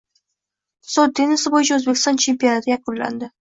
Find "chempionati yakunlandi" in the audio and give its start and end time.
2.27-3.35